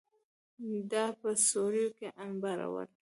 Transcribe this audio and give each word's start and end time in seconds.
دا 0.91 1.05
په 1.19 1.29
سوریو 1.47 1.89
کې 1.97 2.07
انبارول. 2.23 2.87